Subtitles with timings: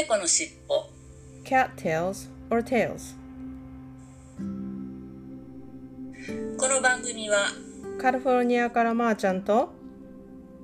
[0.00, 0.88] 猫のしっぽ
[1.44, 3.14] cat tails or tails?
[6.56, 7.48] この番組は
[8.00, 9.68] カリフォルニアからまーちゃんと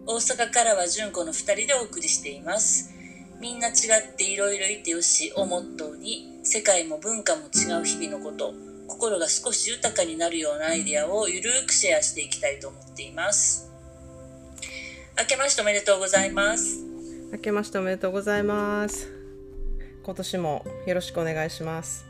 [0.07, 2.95] 大阪からは純子の2人でお送りしています。
[3.39, 8.55] みんな違っていろいろいてよしをモットーに世界も文化も違う日々のこと
[8.89, 13.71] 心が少し豊かになるようなアイデアをゆるくシェアしていきたいと思っています。
[15.19, 16.87] 明けましておめでとうございます。
[17.33, 19.16] 明けましておめでとうございます
[20.07, 22.07] 今年もよろしくお願いします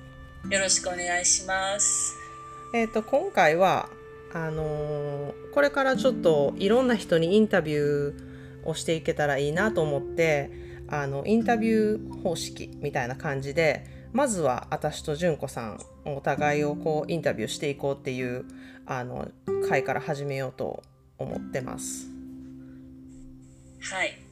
[0.51, 2.15] よろしくお願いします
[2.75, 3.89] えっ、と今回は
[4.35, 10.51] あのーこれからちょっといろんな人にインタビューをしていけたらいいなと思って
[10.87, 18.45] あのインタビュー方式みたいな感じでまずは私と純子さんお互いをこうインタビューしていこうっていう
[18.85, 19.29] あの
[19.67, 20.83] 回から始めようと
[21.19, 22.11] 思ってます。
[23.81, 24.26] はい。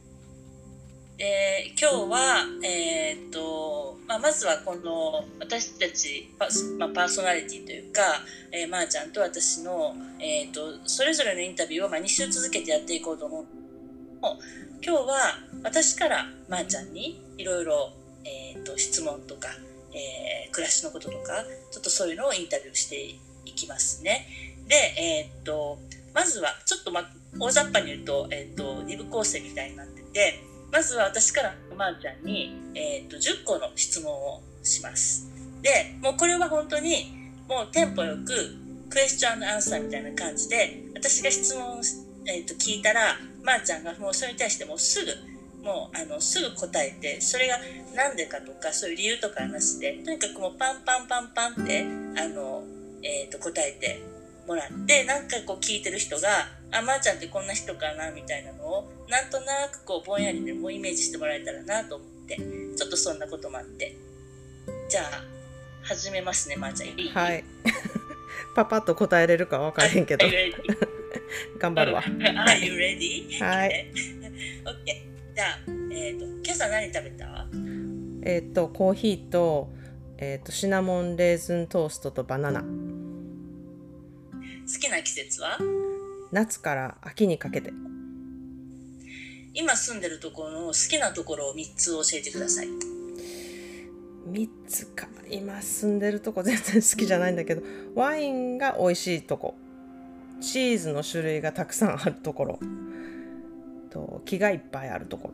[1.17, 8.01] で今日は、えーとまあ、まずはこの私たちパ,、まあ、パーソナリティというか、
[8.51, 13.45] えー、まー、ちゃんと私の、えーっとそれぞれのインタビューを、まあ、2週続けてやっていこうと思う
[14.85, 17.91] 今日は私からまー、ちゃんにいろいろ、
[18.75, 19.47] 質問とか、
[19.93, 22.95] えー暮らしのこととかちょっとそういうのをインタビューして
[23.43, 24.25] いきますね。
[24.69, 25.79] で、えーっと
[26.13, 30.43] まずはちょっと、ま、大雑把に言うと,、えーっと2部構成みたいになってて
[30.75, 35.25] まずは私からまーちゃんに、えーと10個の質問をします。
[35.61, 37.15] でもうこれは本当に
[37.47, 38.57] もうテンポよく
[38.89, 41.81] クエスチョンアンサーみたいな感じで私が質問を、
[42.27, 45.11] えーっと聞いたらまーちゃんがもうそれに対してもうすぐ
[45.63, 47.55] もうあのすぐ答えてそれが
[47.95, 51.85] 何でかとかそういう理由とかはなしでとにかくもうパンパンパンパンって
[52.19, 52.65] あの、
[53.01, 54.03] えー、と答えて
[54.45, 56.27] もらってなんかこう聞いてる人が
[56.77, 63.95] 「あまー、ちゃんってこんな人かな」みたいなのをなんとなくこうぼんやりでもイメージしてもらえたらなと思ってちょっとそんなこともあって。
[64.89, 65.23] じゃあ
[65.83, 66.89] 始めますねまー、ちゃん。
[66.99, 67.09] いい？
[67.09, 67.43] はい。
[68.55, 70.25] パパッと答えれるか分からへんけど?
[71.59, 72.01] 頑張るわ。
[72.01, 73.39] Are you ready?
[73.43, 73.91] はい。
[74.65, 74.85] OK
[75.35, 75.59] じゃあ、
[75.91, 77.47] えー、と今朝何食べた？
[78.23, 79.69] えっ、とコーヒーと,、
[80.17, 82.61] えー、とシナモンレーズントーストとバナナ。
[82.61, 82.67] 好
[84.79, 85.59] きな季節は？
[86.31, 87.71] 夏から秋にかけて
[89.55, 92.67] 今住んでるところの好きなところを3つ教えてください。
[94.29, 95.07] 3つか。
[95.29, 97.63] 今住んでるとこ全然好きじゃないんだけど
[97.95, 99.55] ワインが美味しいとこ。
[100.41, 102.59] チーズの種類がたくさんあるところ。
[103.89, 105.33] と木がいっぱいあるところ。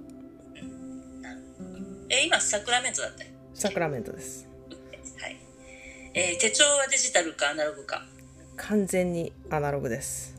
[2.09, 3.23] え今サクラメントだった？
[3.23, 4.47] よサクラメントです。
[5.19, 5.37] はい、
[6.13, 8.05] えー手帳はデジタルかアナログか？
[8.57, 10.35] 完全にアナログです。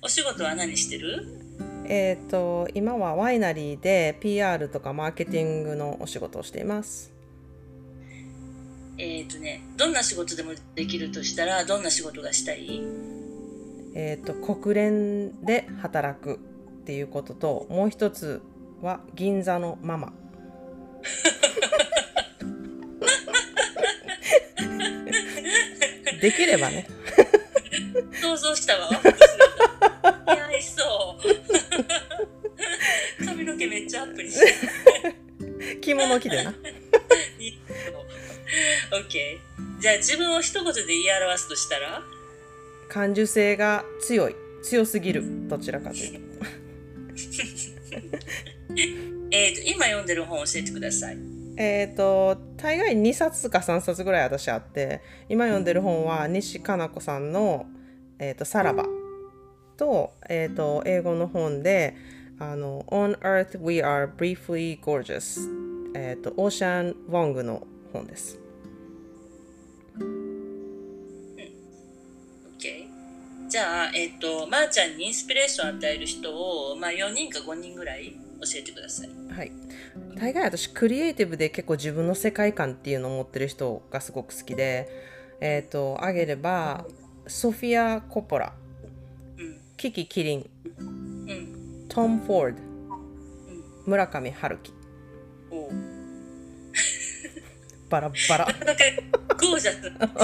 [0.00, 1.43] お仕事は何してる？
[1.86, 7.12] えっ、と今はワイナリーで PR とかマーケティングのお仕事をしています。
[8.96, 12.82] えっ、とねどんな仕事でもできるとしたらどんな仕事がしたい？
[13.94, 16.38] えー、と国連で働くっ
[16.84, 18.42] ていうことともう一つ
[18.82, 20.12] は銀座のママ。
[26.20, 26.88] できればね。
[28.20, 28.88] 想像したわ
[30.56, 31.43] いそう
[33.24, 34.54] 髪の毛めっちゃアップにして。
[35.80, 36.54] 着物着てな。
[38.92, 39.80] オッケー。
[39.80, 42.02] じゃあ自分を一言で言い表すとしたら？
[42.88, 44.36] 感受性が強い。
[44.62, 45.48] 強すぎる。
[45.48, 46.20] どちらかというと。
[49.30, 51.18] えー、と今読んでる本教えてください。
[51.56, 57.66] えっ、と大概2冊か3冊ぐらい私あって今読んでる本は西加奈子さんの
[58.18, 58.86] 「えー、とさらば」
[59.76, 61.94] と,、えー、と英語の本で
[62.38, 65.40] あの「On Earth We Are Briefly Gorgeous」
[65.96, 68.44] えー、とオーシャン・ウォングの本です。
[73.54, 78.10] じゃあ、えっ、と、まー、ちゃんにインスピレーションを与える人を、まあ、4人か5人ぐらい
[78.40, 79.10] 教えてください。
[79.30, 79.52] はい、
[80.16, 84.88] 大概私クリエイティブで結構自分の世界観っていうのを持ってる人がすごく好きで
[85.40, 86.84] えっ、と挙げれば
[87.28, 88.63] ソフィア・コッポラうん、
[89.84, 90.48] キキ・キリン。
[90.78, 92.60] うん、トム・フォード。
[93.84, 94.72] 村上春樹。
[95.50, 95.70] おう。
[97.90, 98.46] バラバラ。
[98.46, 98.82] なかなか
[99.36, 100.08] ゴージャスな。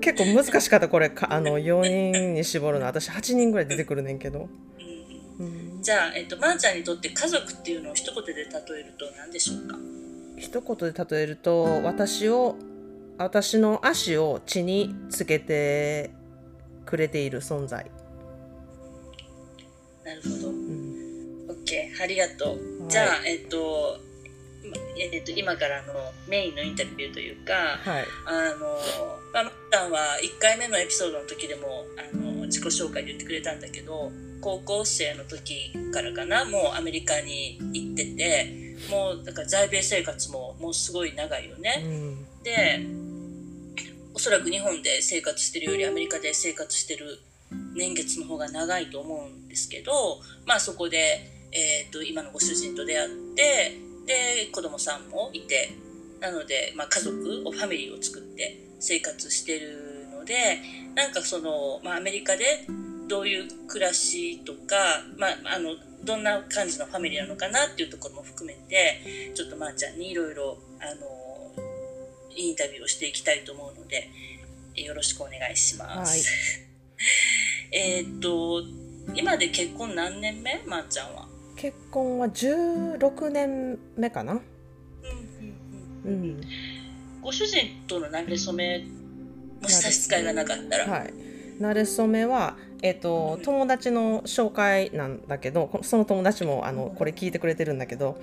[0.00, 1.10] 結構難しかったこれ。
[1.10, 2.86] かあの4人に絞るの。
[2.86, 4.48] 私8人ぐらい出てくるねんけど、
[5.40, 8.46] うん、じゃあ、えっ、と、まー、ちゃんにとって家族っていうのを一言で例え
[8.84, 9.76] ると何でしょうか？
[10.38, 12.54] 一言で例えると私を
[13.18, 16.14] 私の足を地につけて
[16.86, 17.90] くれている存在、
[20.04, 20.48] なるほど。
[20.48, 21.64] うん、OK。
[21.66, 23.98] ケーありがとう、はいじゃあえっと
[24.62, 25.92] まえっと今からの
[26.28, 28.78] メインのインタビューというかはいあの
[29.34, 41.82] まあまっさんは1回目のエピソードの時でもあの自己紹介で言ってくれたんだけど高校生の時からかなもうアメリカに行っててもうだから在米生活ももうすごい長いようね。
[41.82, 42.78] んで
[44.16, 47.20] おそらく日本で生活してるよりアメリカで生活してる
[47.74, 49.92] 年月の方が長いと思うんですけど
[50.46, 53.76] まあそこで、えー、と今のご主人と出会って
[54.06, 55.70] で子供さんもいて
[56.18, 60.62] なので、まあ、家族をファミリーを作って生活してるので
[60.94, 62.66] なんかその、まあ、アメリカで
[63.08, 64.76] どういう暮らしとか、
[65.18, 65.74] まあ、あの
[66.06, 71.25] どんな感じのファミリーなのかなっていうところも含めてちょっとまーちゃんにいろいろあの
[72.36, 74.10] インタビューをしていきたいと思うので
[74.76, 76.60] えよろしくお願いします。
[77.72, 78.62] えーっと
[79.14, 80.60] 今で結婚何年目？
[80.66, 81.28] まー、ちゃんは。
[81.56, 84.32] 結婚は16年目かな？
[84.32, 86.22] うんうんうん。
[86.24, 86.40] うん。
[87.22, 88.84] ご主人との馴れ初め
[89.60, 91.14] もし差し支えがなかったら、はい。
[91.60, 98.20] 慣れ初めは、えっとうん友達の紹介なんだけどこその友達もあのこれ聞いてくれてるんだけど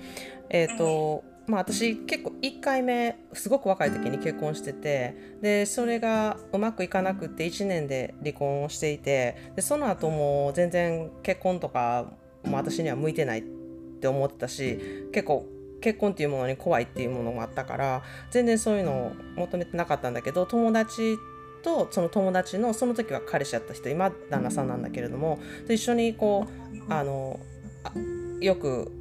[0.50, 12.12] えっと、まあ私結構1回目すごく若い時に結婚しててでそれがうまくいかなくって1年で離婚をしていてでその後も全然結婚とか
[12.44, 15.46] も私には向いてないって思ってたし結構
[15.80, 21.18] 結婚っていうものに怖いっていうものもあったから全然そういうのを求めてなかったんだけど友達
[21.62, 26.46] とその友達のその時は彼氏やった人今旦那さんなんだけれどもと一緒にこ
[26.88, 27.38] うあの
[28.40, 28.92] よく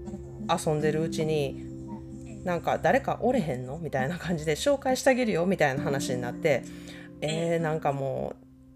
[0.50, 1.73] 遊んでるうちに
[2.44, 3.78] なんか誰かおれへんの？
[3.78, 6.64] みたいな感じで紹介してあげるよみたいな話になって
[7.22, 8.36] えー、なんかも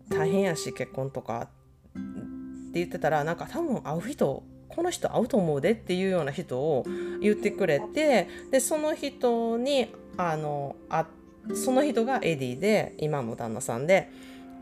[0.10, 6.86] う大変やし結婚とかって言ってたらなんか多分会う人この人会うと思うでっていうような人を
[7.22, 11.08] 言ってくれてでその人にあのあ
[11.56, 14.10] その人がエディで今も旦那さんで、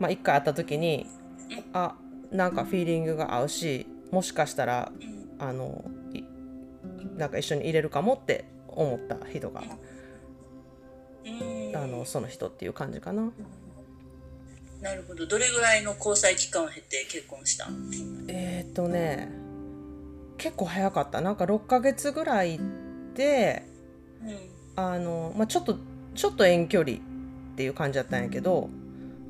[0.00, 1.06] まあ、一回会った時に
[1.72, 1.94] あ
[2.32, 4.90] なんかフィーリングが合うしもしかしたら
[5.38, 6.22] あのい
[7.16, 8.44] なんか一緒に入れるかもって
[8.76, 9.62] 思った人が
[11.26, 11.76] うん。
[11.76, 13.30] あのその人っていう感じかな。
[14.80, 15.26] なるほど。
[15.26, 17.76] どれぐらいの交際期間を経て結婚したの
[18.28, 19.30] えーっとね
[20.38, 21.20] 結構早かった。
[21.20, 22.60] なんか6ヶ月ぐらい
[23.14, 23.64] で
[24.22, 24.38] うん。
[24.76, 25.78] あの、まあ、ちょっと
[26.14, 27.00] ちょっと遠距離っ
[27.56, 28.68] ていう感じだったんやけど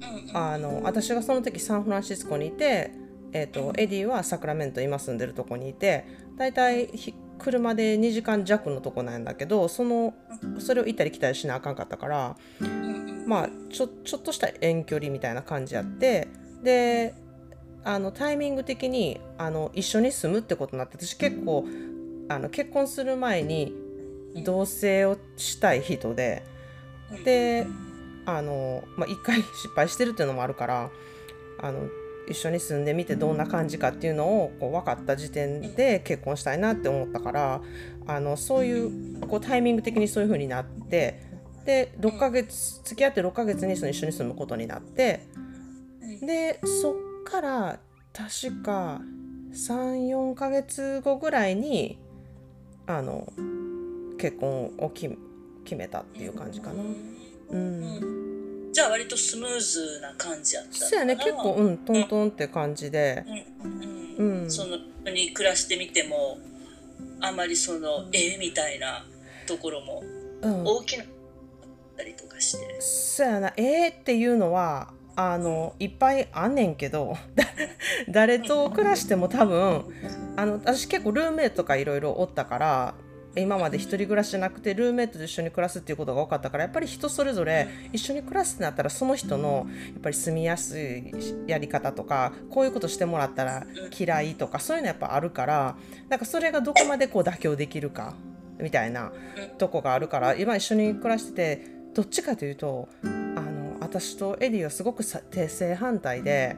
[0.02, 0.36] うんうん。
[0.36, 2.90] あの私がその時サンフランシスコにいて、
[3.32, 6.04] えー、とエディはサクラメント今住んでるとこにいて
[6.36, 10.14] だいたいひ車で2時間弱のとこなんだけどその
[10.58, 12.36] それを行ったり来たりしなあかんかったから
[13.26, 16.28] まあちょちょっとした遠距離みたいな感じやって
[16.62, 17.14] で
[17.84, 21.64] あのタイミング的にあの一緒に住むってことになって私結構
[22.28, 23.72] あの結婚する前に
[24.44, 26.42] 同棲をしたい人で
[27.24, 27.66] で
[28.26, 30.90] あの、まあ、一回失敗してるっていうのもあるから
[31.60, 31.88] あの
[32.28, 37.60] 一緒に住んでみてどんな感じかっていうのをこう分かった時点で結婚したいなって思ったから
[38.06, 41.22] あのそういうこうタイミング的にそういう風になって
[41.64, 45.26] で6ヶ月付き合って6ヶ月にその一緒に住むことになって
[46.20, 46.94] でそっ
[47.24, 47.78] から
[48.12, 49.00] 確か
[49.52, 51.98] 34ヶ月後ぐらいに
[52.86, 53.26] あの
[54.18, 55.16] 結婚を決め
[55.64, 56.82] 決めたっていう感じかな。
[57.50, 58.35] うん、
[58.76, 61.16] じゃあ割とスムーズな感じやったそうやね。
[61.16, 63.24] 結構うんトントンって感じで。
[63.64, 64.50] うんうんうん。
[64.50, 64.76] その
[65.10, 66.36] に暮らしてみても
[67.22, 69.06] あまりそのええみたいな
[69.46, 70.04] ところも
[70.42, 70.64] うん。
[70.64, 71.06] 大きなっ
[71.96, 72.76] たりとかして。
[72.82, 73.54] そうやな。
[73.56, 77.44] えーっていうのはあのいっぱいあんねんけどだ
[78.10, 79.86] 誰と暮らしても多分
[80.36, 82.94] あの私結構ルームメイトとかいろいろおったから
[83.36, 91.12] 今まで一人暮らしじゃなくてルーメイトと一緒に暮らすっていうことが多かったからやっぱり人それぞれ一緒に暮らすってなったらその人のやっぱり住みやすい
[91.46, 93.66] やり方とかこういうことしてもらったら
[93.96, 95.76] 嫌いとかそういうのやっぱあるから
[96.08, 98.14] なんかそれがどこまでこう妥協できるか
[98.58, 99.12] みたいな
[99.58, 106.56] とこがあるから今一緒に暮らしててどっちかというとあの私とエディはすごくさ正反対で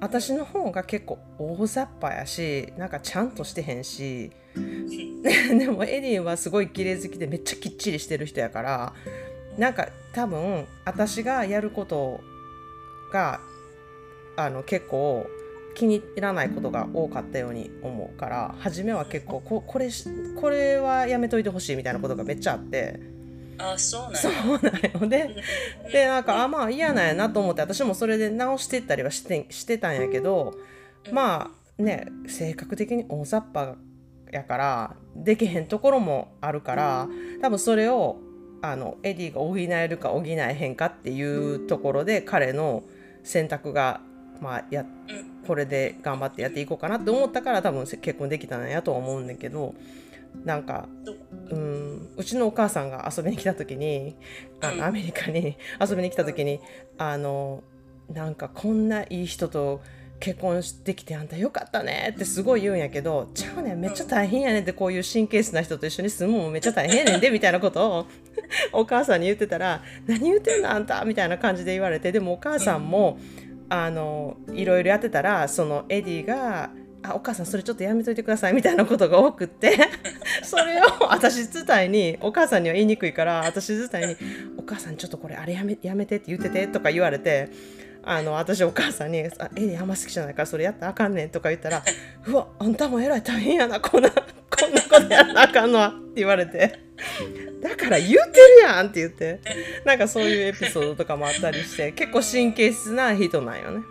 [0.00, 4.30] 私の方が結構大雑把やしなんかちゃんとしてへんし
[5.58, 8.92] でもエディはすごい綺麗好きでめっちゃきっちりしてる人やから
[9.56, 12.20] なんか多分私がやること
[13.12, 13.40] が
[14.36, 15.26] あの結構
[15.74, 20.08] 気に入らないことが多かったように思うから初めは結構ここれし
[20.40, 23.00] これはやめといてほしいみたいなことがめっちゃあって。
[23.60, 24.18] あそうなんや。
[24.18, 25.08] そうなんよ。
[25.08, 25.42] で
[25.92, 30.54] でなんかあまあ嫌なんやなと思って私もそれで直していったりはしてしてたんやけど
[31.10, 33.76] まあね性格的に大雑把
[34.32, 37.08] やからできへんところもあるから
[37.42, 38.18] 多分それを
[38.62, 42.82] あのエディが補えるか補えへんかっていうところで彼の
[43.22, 44.00] 選択が、
[44.40, 44.84] まあ、や
[45.46, 49.74] これで頑張ってやっていこうかなって思ったから多分結婚できたんやとは思うんだけど
[50.44, 50.88] なんか
[51.50, 54.16] うんうちのお母さんが遊びに来た時に
[54.60, 56.60] あのアメリカに遊びに来た時に
[56.98, 57.62] あの
[58.12, 59.80] なんかこんないい人と
[60.20, 62.12] 結婚してきてあんたよかったね。
[62.14, 63.80] ってすごい言うんやけどちゃうねん。
[63.80, 68.06] めっちゃ大変やねんってこういう神経質な人と一緒に住むのもめっちゃ大変やねんでみたいなことを
[68.72, 72.12] お母さんに言ってたら「何言ってんのあんた」みたいな感じで言われて。
[72.12, 73.18] でもお母さんも
[73.68, 76.70] あのいろいろやってたらそのエディが
[77.02, 79.78] 「あお母さんそれちょっとやめといてください」みたいなことが多くって。
[80.42, 84.16] それを私伝えにお母さんには言いにくいから私伝えに
[84.56, 87.48] 「お母さんちょっとこれあれやめやめて」って言っててとか言われて。
[88.10, 91.84] あの私お母さんに「あエリあんま好きじゃないからそれやったらあかんねん」とか言ったら
[92.26, 96.78] 「うわあんたもえらい大変やなこんなこんなことやらなあかんのは」って言われて
[97.62, 98.22] 「だから言うてる
[98.62, 99.40] やん」って言って。
[99.84, 103.82] なんかそういうエピソードとかもあったりして結構神経質な人なんよね。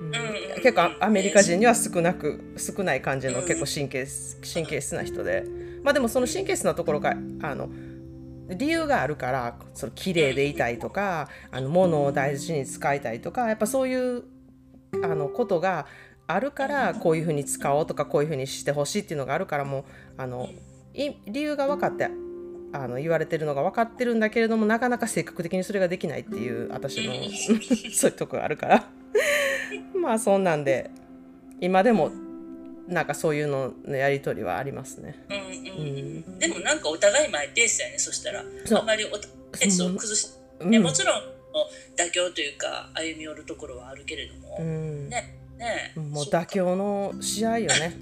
[0.00, 4.06] うん、結構アメリカ人には少なく少ない感じの結構神経
[4.54, 5.44] 神経質な人で。
[5.82, 7.70] まあでもその神経質なところがあの
[8.56, 14.24] 理由があるからその綺麗でいたいとかあの物を大事に使いたいとかやっぱそういう
[15.02, 15.86] あのことが
[16.26, 19.84] あるからこういうふうに使おうとかこういうふうにしてほしいっていうのがあるからもう
[20.16, 20.48] あの
[20.94, 22.08] 理由が分かって
[22.72, 27.14] あの言われてるのが分かってるんだけれどもなかなか積極的にそれができないっていう私の
[27.92, 28.84] そういうとこがあるから。
[30.00, 30.90] まあそんなんで
[31.60, 32.10] 今でも
[32.90, 35.24] なんかそういうののやり取りはありますね。
[35.30, 35.88] うんう
[36.28, 38.40] ん、でもなんかお互いマイペースやねそしたら。
[38.40, 40.28] あんまりおペースを崩し、
[40.60, 41.22] うん、もちろん
[41.96, 45.92] 妥協というか歩み寄るところはあるけれども、うん、ねね。
[45.94, 47.96] もう妥協の試合よね。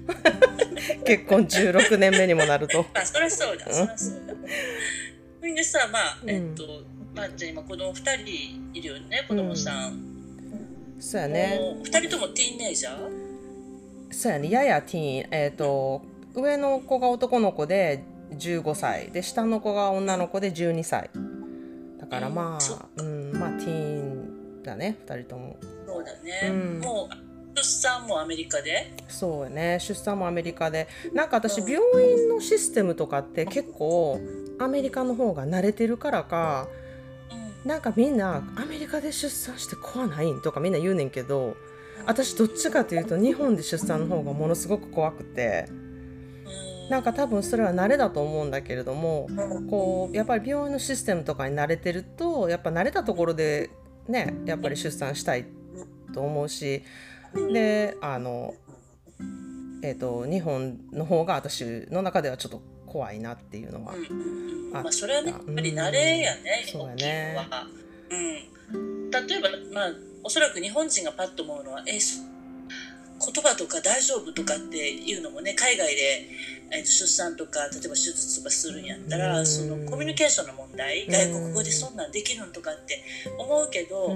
[1.05, 2.85] 結婚16年目にもなると。
[2.95, 4.33] あそりゃそうだそりゃそうだ。
[5.39, 10.05] それでさまあえっと、まあじゃあ今子供2人いるよね子供さん。
[10.99, 11.59] そうやね。
[11.83, 13.28] 2人ともティーンネイジャー？
[14.11, 14.49] そうやね。
[14.49, 15.27] ややティーン。
[15.31, 16.01] えっ、ー、と
[16.35, 19.11] 上の子が男の子で15歳。
[19.11, 21.09] で下の子が女の子で12歳。
[21.99, 24.97] だからまあ、うん、まあティーンだね。
[25.05, 25.57] 2人とも。
[25.85, 28.93] そうだね、うん、もう出産もアメリカで？
[29.07, 29.79] そうやね。
[29.79, 30.87] 出産もアメリカで。
[31.13, 34.19] なんか私病院のシステムとかって結構
[34.59, 36.67] アメリカの方が慣れてるからか、
[37.63, 41.55] うん、なんかみんなアメリカで出産して怖ないんとかみんな言うねんけど
[42.05, 45.67] 私どっちかというと日本で出産の方がものすごく怖くて
[46.89, 49.27] なんか多分それは慣れだと思うんだけれども
[49.69, 53.69] こうやっぱり病院のシステムとかに慣れてるとやっぱ慣れたところで
[54.07, 55.45] ねやっぱり出産したい
[56.13, 56.83] と思うし
[57.53, 58.55] であの
[59.81, 64.71] えーと、日本の方が私の中ではちょっと怖いなっていうのは、うん。
[64.71, 67.37] まあ、それはねやっぱり慣れやね、うん、そうやね、
[68.73, 69.89] うん、例えばまあ
[70.23, 71.97] おそらく日本人がパッと思うのはえ
[73.19, 76.29] 言葉とか大丈夫とかっていうのもね海外で、
[76.71, 83.03] えー、と出産とか例えば手術とかするんやったらそのコミュニケーションの問題外国語でそんなんできるんとかって
[83.37, 84.09] 思うけど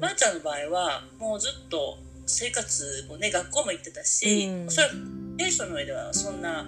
[0.00, 6.66] まー、あ、ちゃんの場合はもうずっと生活もね学校も行ってたしおそらくコミュの上ではそんな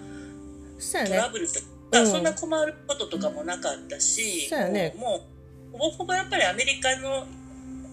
[1.06, 5.20] トラブルとか、そんな困ることとかもなかったし、ね、も
[5.72, 7.26] うほぼほぼやっぱりアメリカの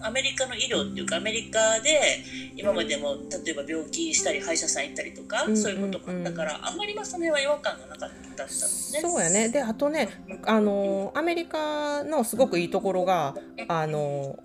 [0.02, 2.24] アメリカの医療っていうかアメリカで
[2.56, 9.02] 今までも例えば病気したり歯医者さん行ったりとか、そういうこともあったからあんまりまあその辺は違和感がなかったんですね。
[9.02, 9.50] そうやね。
[9.50, 10.10] であとね
[10.46, 13.36] あのアメリカのすごくいいところが
[13.68, 14.40] あの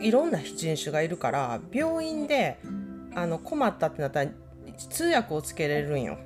[0.00, 2.58] いろんな人種がいるから病院で
[3.14, 4.30] あの困ったってなったら
[4.90, 6.18] 通訳をつけれるんよ。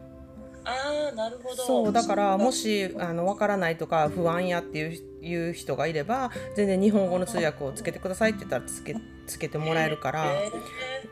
[0.69, 1.63] あなるほど。
[1.63, 8.97] そうだからもしあの分からないとか不安やっていういう人がいれば全然日本語の通訳をつけてくださいって言ったらつけ
[9.27, 10.27] つけてもらえるから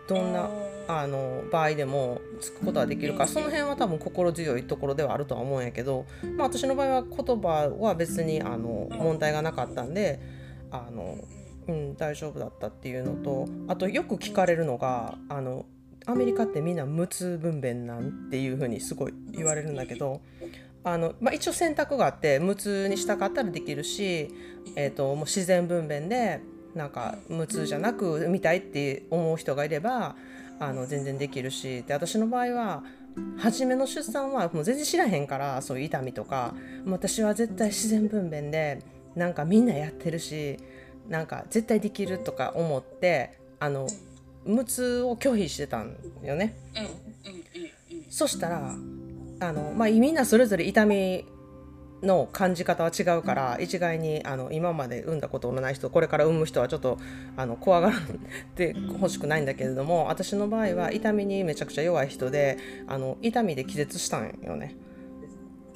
[0.08, 0.48] どんな
[0.88, 10.20] あの場合でもつくことはできるからその辺は多分心強いところではあるとは思うんやけど、まあ、私の場合は言葉は別にあの問題がなかったんで
[10.70, 11.18] あの、
[11.68, 15.66] うん、大丈夫だったっていうのとあとよく聞かれるのがあの
[16.06, 20.20] アメリカってみんな無痛分娩なんていうふうにすごい言われるんだけど
[20.84, 24.30] あの、まあ、一応選択があって無痛にしたかったらできるし、
[24.76, 26.40] えーと、もう自然分娩で
[26.74, 30.14] なんか無痛じゃなく産みたいって思う人がいれば
[30.60, 32.84] あの全然できるしで私の場合は
[33.38, 36.54] 初めの出産はもう全然知らへんからそういう痛みとか
[36.86, 38.82] 私は絶対自然分娩で
[39.14, 40.58] なんかみんなやってるし
[41.08, 43.88] なんか絶対できるとか思ってあの
[44.46, 46.56] 無痛を拒否してたんよね。
[48.08, 48.74] そしたら
[49.40, 51.24] あの、まあ、みんなそれぞれ痛み
[52.02, 56.98] の感じ方は違うから一概にあの今まで産んだことのない人これから産む人はちょっと
[57.36, 57.92] あの怖がっ
[58.54, 64.76] てほしくないんだけれども私の場合は痛みにめちゃくちゃ弱い人であの痛みで気絶したんよね。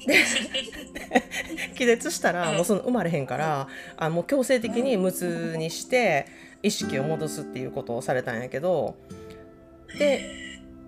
[0.05, 0.15] で
[1.77, 6.25] 気絶したらもうその生まれへんからあもう強制的に無痛にして
[6.63, 8.95] 意識を戻すっていうことをされたんやけど
[9.97, 10.25] で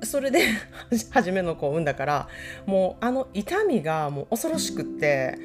[0.04, 0.42] それで
[1.12, 2.28] 初めの子を産んだから
[2.66, 5.38] もうあの痛みがもう恐ろしくって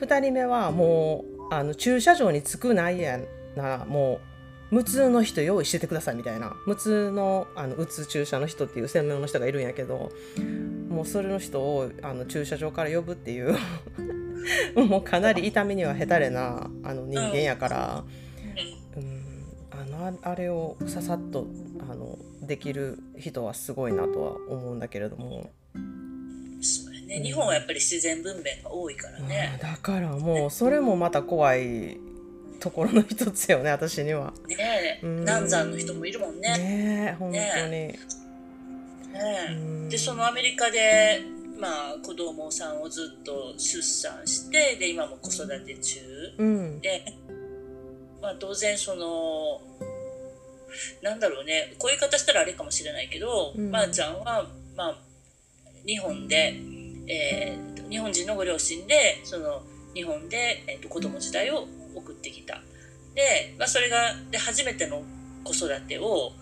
[0.00, 3.18] 2人目はもうあの駐車場に着くないや
[3.56, 4.20] なもう
[4.70, 6.54] 無痛の人用意しててくださいみたいな。
[6.66, 10.12] 無痛のあの打つ注射の人っていう専門の人がいるんやけど
[10.90, 13.56] もうそれの人をあの駐車場から呼ぶっていう
[14.76, 18.04] もうかなり痛みにはへたれなあの人間やから、
[20.22, 21.46] あれをささっと
[21.90, 25.50] あのできる人はすごいなとは思うんだけれども。
[26.60, 29.58] そうやね、うん、日本はやっぱり自然分娩が多いからね。
[29.62, 31.98] だからもうそれもまた怖い
[32.60, 34.32] ところの一つよね私には。
[34.46, 34.56] ね
[35.02, 36.56] え、うん、難産の人もいるもんね。
[36.58, 37.70] ねえ本当に。
[37.70, 37.98] ね
[39.14, 41.20] え、でそのアメリカで
[41.58, 46.00] まあ子供さんをずっと出産してで今も子育て中、
[46.38, 47.04] うん、で、
[48.20, 49.60] まあ、当然その
[51.02, 51.74] なんだろうね。
[51.78, 54.46] こういう方したらあれかもしれないけど、うん、まー、あ、ちゃんは、
[54.76, 54.98] まあ、
[55.86, 56.54] 日本で、
[57.08, 59.62] えー、日本人のご両親でその
[59.94, 62.60] 日本で、えーと、子供時代を送ってきた。
[63.14, 65.02] で、まあ、それがで初めての
[65.44, 66.32] 子育てを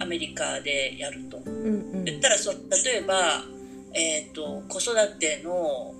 [0.00, 1.38] アメリカでやると。
[1.38, 3.42] うんうん、言ったらそ例えば、
[3.92, 5.94] えーと、子育ての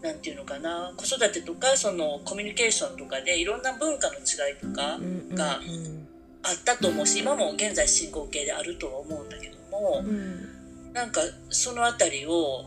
[0.00, 0.92] なんていうのかな。
[0.96, 4.98] 子育てとかそのコミュニケーションとかでいろんな文化の違いとか
[5.34, 5.60] が
[6.48, 12.64] あったと思うし今も現在進行形であるとは思うんだけども、うん、なんかその辺りを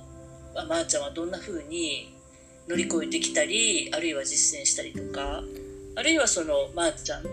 [0.53, 2.13] まー、あ、ちゃんはどんな風に
[2.67, 5.41] 乗り越えてきたりあるいは実践したりとか
[5.95, 7.23] あるいはそのまー、ちゃん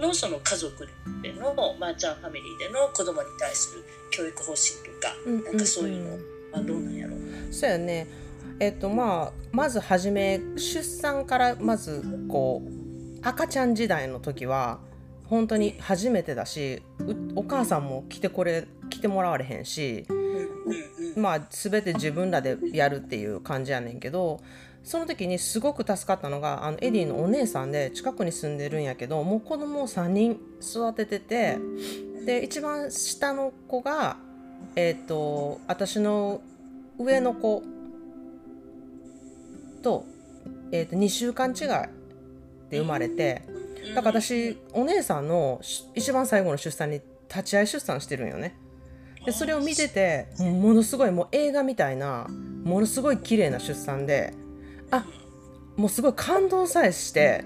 [0.00, 0.86] のその家族
[1.22, 6.10] でのまー、ちゃんファミリーでの子供に対する教育方針とか、うんなんかそういうの
[6.52, 7.52] はどうなんやろう。
[7.52, 8.06] そうやね。
[8.60, 14.78] えっとまあまず初め出産からまずこう赤ちゃん時代の時は
[15.24, 16.82] 本当に初めてだし
[17.34, 20.06] お母さんも来てこれ来てもらわれへんし、
[21.16, 24.40] まあ全て自分らでやるっていう感じやねんけど
[24.82, 31.58] その時にすごく助かったのがあのエディのお姉さんで近くに住んでるんやけどもう子供を3人育ててて
[32.26, 34.18] で一番下の子が
[34.76, 36.42] えっ、ー、と私の
[36.98, 37.62] 上の子
[39.82, 40.04] と,、
[40.70, 41.68] えー、と2週間違い
[42.70, 43.63] で生まれて。
[43.94, 45.60] だから私お姉さんの
[45.94, 48.56] 一番最後の出産に立ち会い出産してるんよね。
[49.24, 54.34] でそれを見ててものすごいもう映画みたいなものすごい綺麗な出産で
[54.90, 55.04] あ
[55.76, 57.44] もうすごい感動さえして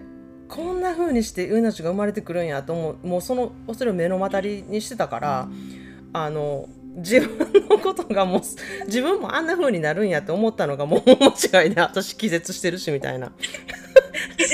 [0.49, 5.49] こんな風にして命が生まれてくるんやと思うもうそのそれを目の当たりにしてたから
[6.13, 8.41] あの自分のことがもう
[8.87, 13.31] 自分もあんな風になるんやって思ったのがもう間違いで私気絶してるしみたいな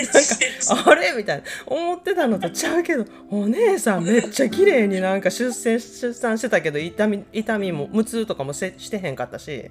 [0.02, 1.12] なんかあれ？
[1.12, 1.44] みたいな。
[1.66, 3.04] 思ってたのとちゃうけど。
[3.30, 9.70] お姉さんめっちゃ綺麗になんか出産出産してたけど痛み痛みも無痛とかもしてへんかったし。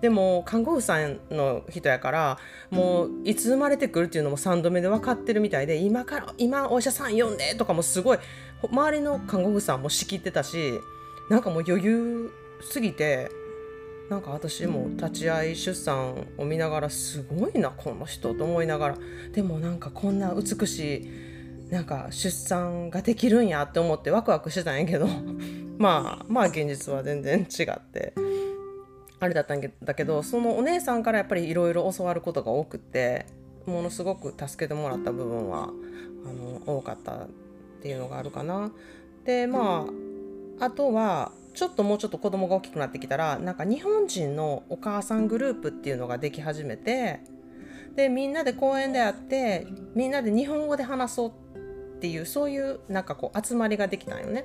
[0.00, 2.38] でも看護婦さんの人やから
[2.70, 8.18] もういつ生まれてくるっていうのも3度目で分かってるみたいで今から今お医者さん呼んでとかもすごい
[8.70, 10.74] 周りの看護婦さんも仕切ってたし
[11.28, 13.28] なんかもう余裕すぎて
[14.08, 18.98] なんか私も立ち会い出産を見ながらすごいなこの人と思いながら。
[19.32, 21.10] でもなんかこんな美し
[21.68, 25.06] いなんか出産ができるんやって思ってワクワクしてたんやけど。
[25.78, 28.12] まあまあ現実は全然違って
[29.20, 33.26] あれだったんだけどそのお姉さんからやっぱりいろいろ教わることが多くて。
[33.68, 35.70] ものすごく助けてもらった部分は
[36.26, 36.32] あ
[36.66, 37.28] の多かったっ
[37.82, 38.72] ていうのがあるかな。
[39.24, 39.86] でま
[40.58, 47.18] ああとはちょっともうちょっと子供が大きくなってきたらなんか日本人のお母さんグループっていうのができ始めて
[47.96, 49.66] でみんなで公園で会って
[49.96, 51.28] みんなで日本語で話そう
[51.96, 54.44] っていうそういうなんかこう集まりができたんよね。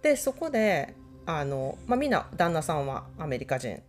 [0.00, 0.94] でそこで
[1.26, 3.82] あの、まあ、みんな旦那さんはアメリカ人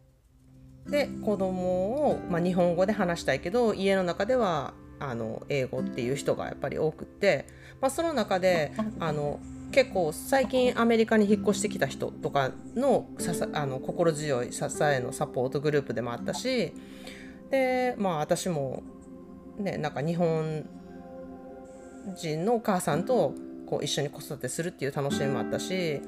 [0.87, 7.45] で子供をまを、あ、日本語で話したいけど家の中ではあの英語っていう人がやっぱり多くって、
[7.79, 9.39] まあ、その中であの
[9.71, 16.73] 結構最近アメリカに引っ越してきた人とかのささあの心強い支えのサポートグループでもあったし
[17.49, 18.83] でまあ私も
[19.57, 20.65] ねなんか日本
[22.17, 23.33] 人のお母さんと
[23.65, 26.01] こう一緒に子育てするっていう楽しみもあったし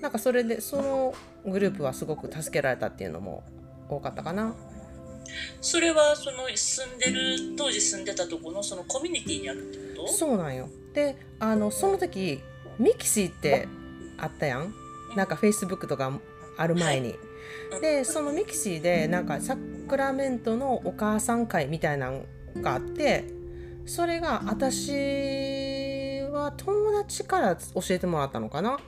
[0.00, 1.14] なんかそれでその
[1.44, 3.44] グループはすごく助けられたっていうのも
[3.88, 4.54] 多かったかな。
[5.60, 10.12] それはその住んでる当時住んでたとこのそのコミュニティにあるってこと？
[10.12, 12.40] そうなんよであのその時
[12.78, 13.68] ミキシーって
[14.18, 14.74] あったやん？
[15.16, 16.12] なんかフェイスブックとか
[16.58, 17.14] ある前に、
[17.70, 19.56] はい、でそのミキシーでなんかサ
[19.88, 22.22] クラメントのお母さん会みたいなの
[22.56, 23.24] があって
[23.86, 28.78] それが私は友達から教えてもらったのかな？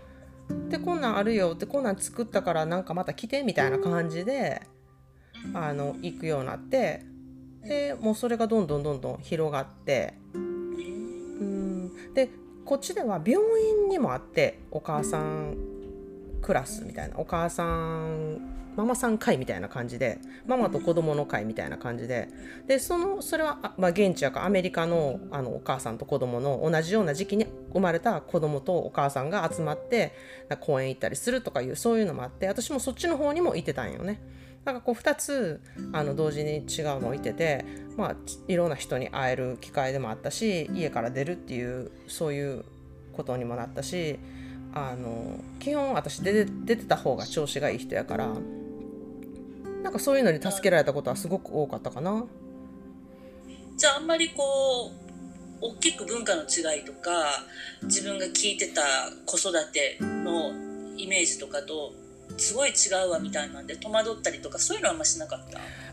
[0.69, 4.63] でこんなんあるよってこんなん作ったからなんかまた来てみたいな感じで
[5.55, 7.05] あの行くようになって
[7.63, 10.15] でもうそれがどんどんどんどん広がって。
[10.35, 12.13] うん。
[12.15, 12.31] で
[12.69, 15.57] こっちでは病院にもあってお母さん
[16.43, 22.29] クラスみたいなお母さんママさん会みたいな感じでママと子供の会みたいな感じで
[22.67, 30.13] でそのそれは、まあ、現地やかアメリカのあのお母さんと子供の同じような時期に生まれた子供とお母さんが集まって
[30.61, 34.21] 公園行ったりするとかいうそういうのもあって私もそっちの方にも行ってたんよね。
[34.69, 35.63] なんかこう2つ
[35.95, 37.65] あの同時に違うのをいてて、
[37.97, 38.17] まあ、
[38.49, 42.67] いろんな人に会える機会でもあったし家から出るっていうそういう
[43.15, 44.19] ことにもなったし
[44.75, 48.29] あの基本私出て出てた方が調子がいい人やから
[49.83, 52.27] なんかそういうのに助けられたことはすごく多かったかな。
[53.79, 54.93] じゃああんまりこ
[55.63, 57.11] う大きく文化の違いとか
[57.85, 58.83] 自分が聞いてた
[59.25, 60.53] 子育ての
[60.99, 61.95] イメージとかと
[62.39, 62.75] すごい違
[63.07, 65.41] うわみたいなんで戸惑ったりとかそういうのはあんましなかっ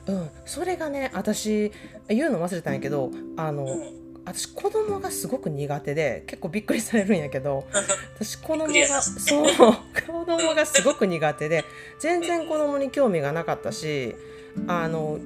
[0.05, 0.11] た？
[0.11, 1.71] うんそれがね私
[2.07, 3.93] 言うの忘れたんやけどあの、うん、
[4.25, 7.67] 私子供がすごく苦手で結構びっくりされるんやけど
[8.15, 9.45] 私子供がそう
[10.07, 11.63] 子供がすごく苦手で
[11.99, 14.15] 全然子供に興味がなかったし
[14.67, 15.17] あの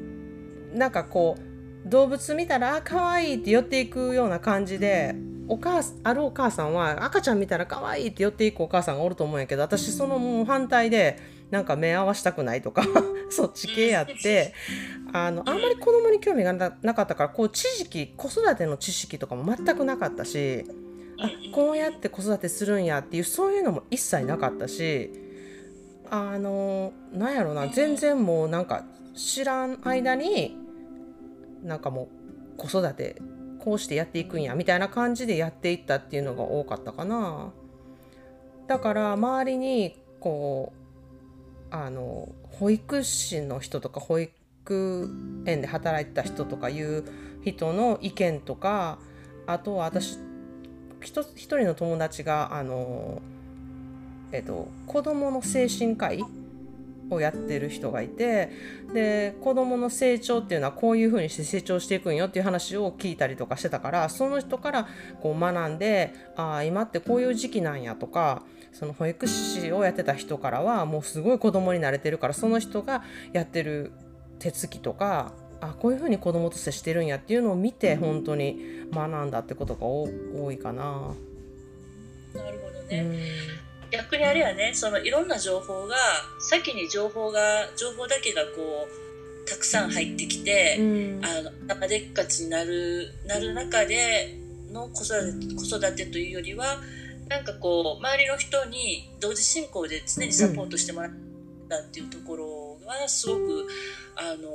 [0.74, 1.38] なんかこ
[1.86, 5.16] う動物見たらあ可愛いって寄っていくような感じで
[5.50, 11.18] お母あるお母さんは赤ちゃん見たら可愛いって寄っていくお母さんがおると思うんやけど私そのもう反対で
[11.50, 12.84] なんか目合わしたくないとか
[13.32, 14.54] そっち系やって
[15.12, 20.66] あのあんまり子供に興味がなかったからこう知識子育ての知識とかも全くなかったし
[21.20, 25.12] あこうやって子育てするんやっていうそういうのも一切なかったし
[26.12, 28.84] あのなんやろな全然もうなんか
[29.16, 30.56] 知らん間に
[31.64, 32.08] なんかも
[32.56, 33.22] う子育て
[33.60, 37.52] こうしてやっていくんやみたいな感じでやっていったっていうのが多かったかな。
[38.68, 40.74] だから周りにこ
[41.72, 45.10] うあの保育士の人とか保育
[45.46, 47.04] 園で働いてた人とかいう
[47.44, 49.00] 人の意見とか
[49.48, 50.18] あとは私
[51.02, 53.22] 一人の友達があの、
[54.32, 56.24] えっと、子どもの精神科医
[57.10, 58.52] をやってる人がいて
[58.94, 64.88] で子どもの成長っていうのはこういうふうにして成長していくんよっていう話を聞いたりとかしてたからその人から
[65.22, 73.92] こう学んでああ今ってこういう時期なんやとかその保育士をやってた人からはもうすごい子供に慣れてるからその人がやってる
[74.40, 81.14] 手つきとかあこういうふうに子供と接してるんやっていうのを見て本当に学んだってことが多いかな。
[82.34, 83.69] なるほどね。
[83.92, 85.96] 逆にあれやねそのいろんな情報が
[86.40, 87.40] 先に情報が
[87.76, 90.84] 情報だけがこうたくさん入ってきて、う
[91.20, 94.38] ん、あの頭でっかちになるなる中で
[94.72, 96.78] の子育て子育てというよりは
[97.28, 101.12] なんかこう周りの人に同時進行で常にサポートしてもらっ
[101.68, 103.68] たっていうところはすごく
[104.16, 104.50] あの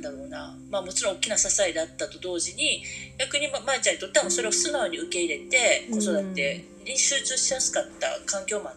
[0.00, 2.82] なんだろうな、まあ、もちろん大きな支えだったと同時に
[3.18, 8.76] 逆にままーちゃんにとってはそれを素直に受け入れて子育てに集中しやすかった環境もあっ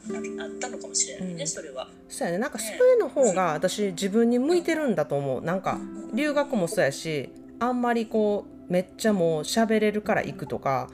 [0.60, 1.88] たのかもしれないね、うん、それは。
[2.10, 2.38] そうやね。
[2.38, 5.42] なんかそういうの方が私自分に向いてるんだと思う。
[5.42, 5.80] なんか
[6.14, 10.90] 留学もそうやしあんまりこうめっちゃもう喋れるから行くとか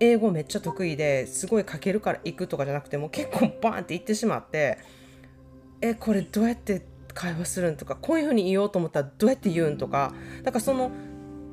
[0.00, 4.78] 英語めっちゃ得意ですごい書けるから行くとかじゃなくても結構バーンって行ってしまって
[5.80, 6.82] えこれどうやって
[7.14, 10.90] 会話するんとかこういうふうに言おうと思ったらどうやって言うんとかだからその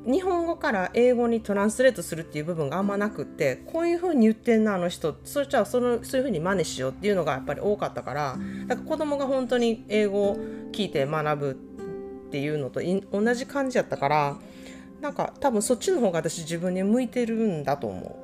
[0.06, 8.38] 日本語から英語にトランスレートするっていう部分があんまなくってこういうふうに言ってんなあの人それじゃあそのそういうふうに真似しようっていうのがやっぱり多かったから
[8.68, 10.36] だから子供が本当に英語を
[10.70, 11.50] 聞いて学ぶ
[12.28, 12.80] っていうのと
[13.12, 14.36] 同じ感じやったから
[15.00, 18.18] なんか多分そっちの方が私自分に向いてるんだと思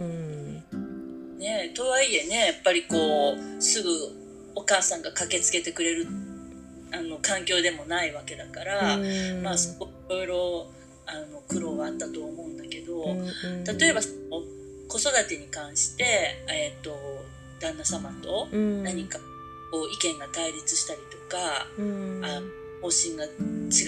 [0.00, 0.04] う。
[0.04, 0.62] うん
[1.38, 4.21] ね、とはいえねやっぱりこうすぐ
[4.54, 6.06] お母さんが駆けつけてくれる
[6.92, 8.98] あの環境でもないわけだから、
[9.42, 10.66] まあそこいろいろ
[11.06, 13.04] あの苦労はあったと思うんだけど、
[13.78, 14.00] 例えば
[14.88, 16.04] 子育てに関して、
[16.48, 16.94] えーと、
[17.60, 19.18] 旦那様と何か
[19.70, 21.66] こう意見が対立したりとか、
[22.22, 22.42] あ
[22.82, 23.28] 方針が違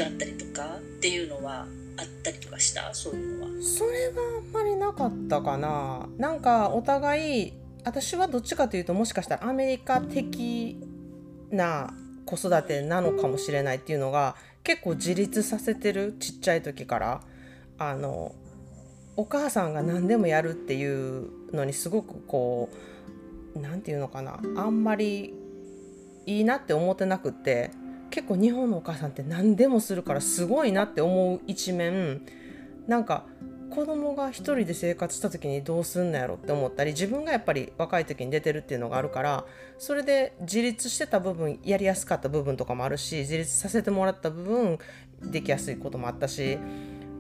[0.09, 2.95] ったりとかっていうのはあったりとかした？
[2.95, 3.51] そういうのは。
[3.63, 6.09] それはあんまりなかったかな。
[6.17, 7.53] なんかお互い
[7.85, 10.79] 私はどっちかというともしかしたらアメリカ的
[11.51, 11.95] な
[12.27, 17.21] 子育てなのかもしれないっていうのが結構自立させてるちっちゃい時から
[17.79, 18.35] あの
[19.17, 22.71] お母さんが何でもやるっていうのにすごくこ
[23.55, 25.35] う何て言うのかなあんまり
[26.27, 27.71] いいなって思ってなくって
[28.11, 32.23] 結構日本のお母さんって何でもするからすごいなって思う一面
[32.87, 33.25] なんか
[33.75, 39.45] 子供が一人で生活した時にどうすんのやろって思ったり自分がやっぱり若い時に出てるっていうのがあるから
[39.79, 44.79] それで自立してた部分やりやすかった部分とかもあるし自立させてもらった部分
[45.23, 46.59] できやすいこともあったし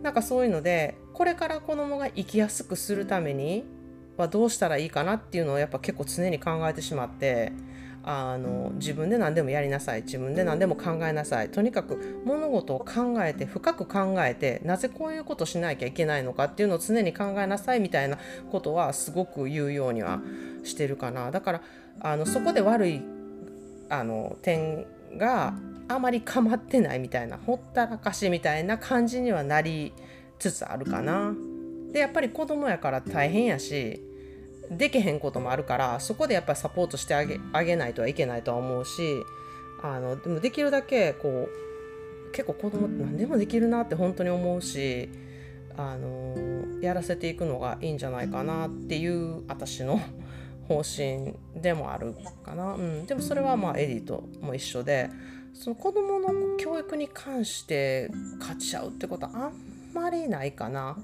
[0.03, 3.65] なんかそういうのでこれから子供が生きやすくするために
[4.17, 7.53] はどうしたらいいかなっていうのをやっぱ結構常に考えてしまって
[8.07, 10.03] あの自分で何でもやりなさい。
[10.03, 11.49] 自分で何でも考えなさい。
[11.49, 18.19] とにかく物事を考えて深く考えてなぜこういうことしなきゃいけないのかっていうのを常に考えなさいみたいな
[18.53, 20.21] ことはすごく言うようには
[20.65, 21.31] してるかな。
[21.31, 21.63] だから
[22.01, 23.03] あのそこで悪い
[23.89, 24.87] あの点
[25.17, 25.55] が
[25.89, 29.93] あまり構ってないみたいなほったらかしみたいな感じにはなり
[30.39, 31.35] つつあるかな。
[31.93, 34.03] でやっぱり子供やから大変やし
[34.71, 39.23] できへんこともあるからそこでやっぱりサポートしてあげあげないとはいけないとは思うし
[39.83, 41.49] あのでもできるだけこ
[42.29, 45.09] う結構子供って何でもできるなって本当に思うし
[45.77, 50.01] あのやらせていくのがいいんじゃないかなっていう私の
[50.69, 55.11] 方針でもあるかな、うん、でもそれはまあエディとも一緒で
[55.53, 59.53] その子どもの教育に関して勝ち合うってことはあん
[59.93, 60.97] まりないかな。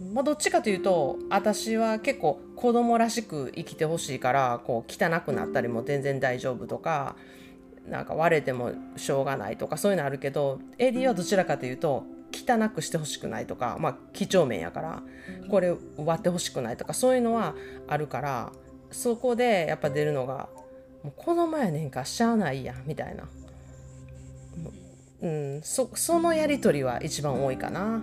[0.00, 7.16] まあ、どっちかというと私は結構子供らしく生きてほしいからこう汚くなったりも全然大丈夫とか
[7.86, 15.02] なんか割れてもしょうがないとかそういうのあるけど AD はどちらかというと汚くしてほしくないとかまあ几帳面やから
[15.50, 17.54] これ割ってほしくないとかそういうのは
[17.86, 18.52] あるから
[18.90, 20.48] そこでやっぱ出るのが
[21.02, 23.24] もう子供やねんかしゃあないやみたいな、
[25.22, 28.02] うん、そそのやり取りは一番多いかな。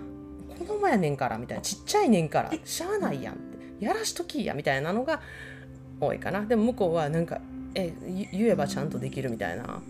[0.58, 5.20] 子供やねんからみたいなちっちゃいねんからしゃあないやんってやらしときやみたいなのが
[6.00, 6.44] 多いかな。
[6.44, 7.40] でも向こうはなんか
[7.74, 7.92] え
[8.32, 9.80] 言えばちゃんとできるみたいな。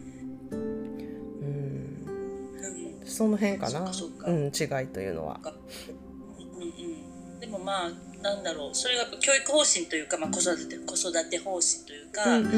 [0.51, 2.05] うん。
[3.05, 3.91] その辺かな。
[4.27, 4.53] うん違い
[4.89, 5.41] というのは。
[5.43, 5.49] う
[6.61, 7.91] んうん、でもまあ
[8.23, 8.75] なんだろう。
[8.75, 12.57] それが教育方針というか、まあ、子育て子育て方針というか、うんうんう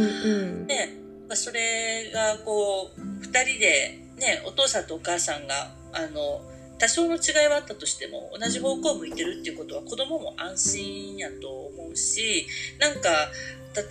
[0.64, 0.88] ん、で
[1.34, 6.40] それがこう2人で、ね、お父さんとお母さんがあの
[6.80, 12.46] 多少の違いはあったとしても同じ方向を向いてるっていうことは子供も安心やと思うし
[12.78, 13.10] なんか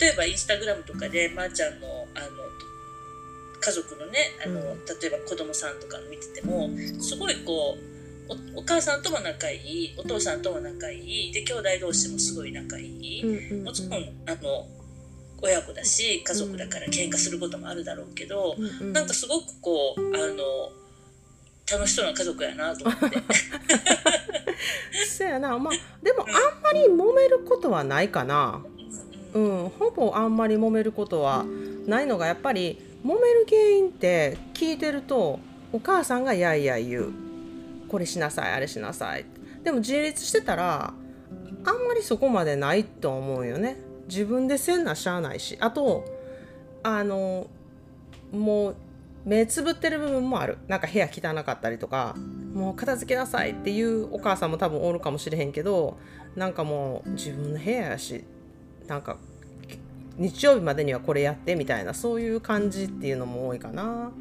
[0.00, 2.26] 例えばインスタグラムとかでまー、あ、ちゃんのあの
[3.62, 14.66] 家族のねあの、例えば子供さんとか見ててもすごいこうお母さんとも仲いいお父さんとも仲いいで兄弟同士もすごい仲いい、うんうんうん、もちろんあの
[15.42, 20.79] 親子だし家族だから喧嘩することもあるだろうけど、うんうん、なんかすごくこうあの
[21.72, 23.18] 楽しそうな家族やなと思って。
[25.08, 28.62] そやなまあでもあんまり揉めることはないかな。
[29.32, 31.44] うん、ほぼあんまり揉めることは
[31.86, 35.38] ないのがやっぱり揉める原因って聞いてると
[35.72, 37.12] お母さんがやいや言う
[37.88, 39.24] これしなさいあれしなさい
[39.62, 40.92] でも自立してたら
[41.64, 43.76] あんまりそこまでないと思うよね
[44.08, 46.04] 自分でせんなしゃあないしあと
[46.82, 47.46] あの
[48.32, 48.76] もう
[49.24, 52.16] 目つぶってる部分もあるなんか部屋汚かったりとか
[52.54, 55.98] もう片付けなさいっていうお母さんも多分おるかもしれへんけど
[56.36, 58.24] なんかもう自分の部屋やし
[58.86, 59.18] なんか
[60.16, 64.12] 日曜日までにはこれやってみたいなそういう感じっていうのも多いかな。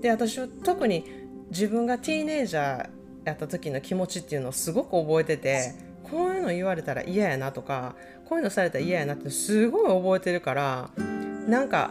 [0.00, 1.04] で私は特に
[1.50, 2.88] 自分がティーネイジャー
[3.24, 7.94] やった時の気持ちっていうのをすごく覚えててこういうの言われたら嫌やなとか
[8.26, 10.90] こういうのされたら嫌やなってすごい覚えてるから
[11.46, 11.90] なんか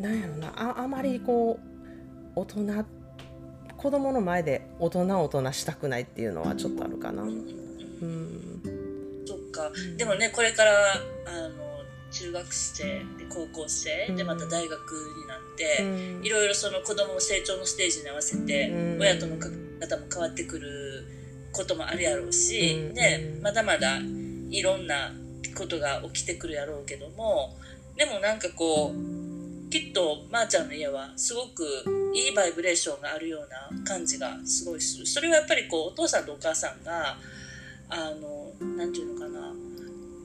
[0.00, 0.48] なんやろな。
[0.56, 2.84] ああまりこう大人
[3.76, 7.22] 子供の前で大人大人したくないっていうのはちょっとあるかな。
[7.22, 8.62] うん、
[9.26, 9.70] そっか。
[9.96, 10.72] でもねこれから
[11.26, 11.66] あの
[12.10, 21.04] 中学生で高校生でまた大学になって、うん、いろいろその子供の成長のステージに合わせて、うん、親との関係方も変わってくる
[21.52, 23.98] こともあるやろうし、うん、ね、まだまだ
[24.50, 25.12] いろんな
[25.56, 27.56] ことが起きてくるやろうけども
[27.96, 29.25] でもなんかこう
[29.70, 31.64] きっとまー、あ、ちゃんの家はすごく
[32.14, 35.06] いいバイブレーションがあるような感じがすごいする。
[35.06, 37.16] それはやっぱりこうお父さんとお母さんが
[37.88, 39.52] あの何て言うのかな。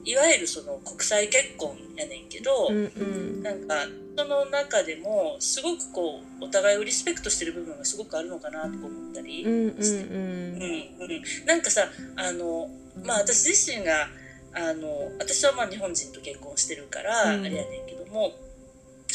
[0.04, 3.04] いわゆるその国際結婚やねんけど、うんう
[3.38, 3.74] ん、なんか
[4.16, 11.06] その中でもすごくこうお互いをリスペクトしてる部分がすごくあるのかなと思ったりして、うんうんう
[11.44, 11.46] ん。
[11.46, 11.82] なんかさ
[12.16, 12.68] あの、
[13.04, 14.08] まあ、私自身が
[14.54, 18.32] あの私はまあ日本人と結婚してるから、あれやねんけども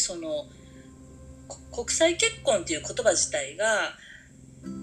[0.08, 0.46] その
[1.72, 3.66] 国際結婚っていう言葉自体が